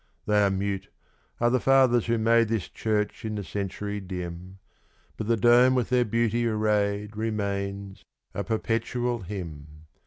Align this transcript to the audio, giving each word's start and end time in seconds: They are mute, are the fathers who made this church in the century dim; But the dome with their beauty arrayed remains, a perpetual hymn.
They 0.25 0.41
are 0.41 0.49
mute, 0.49 0.87
are 1.39 1.51
the 1.51 1.59
fathers 1.59 2.07
who 2.07 2.17
made 2.17 2.47
this 2.47 2.67
church 2.67 3.23
in 3.23 3.35
the 3.35 3.43
century 3.43 3.99
dim; 3.99 4.57
But 5.15 5.27
the 5.27 5.37
dome 5.37 5.75
with 5.75 5.89
their 5.89 6.05
beauty 6.05 6.47
arrayed 6.47 7.15
remains, 7.15 8.03
a 8.33 8.43
perpetual 8.43 9.19
hymn. 9.19 9.67